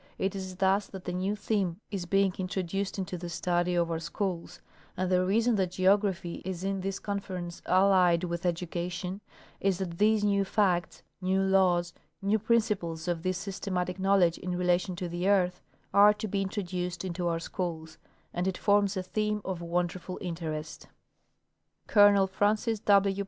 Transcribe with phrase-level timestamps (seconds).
[0.17, 3.99] It is thus that a new theme is being introduced into the study of our
[3.99, 4.59] schools;
[4.97, 9.21] and the reason that geographj^ is in this Conference allied with education
[9.59, 14.95] is that these new facts, new laws, new principles of this systematic knowledge in relation
[14.95, 15.61] to the earth,
[15.93, 17.99] are to be introduced into our schools;
[18.33, 20.87] and it forms a theme of Avonderful interest.
[21.87, 23.19] Colonel Francis W.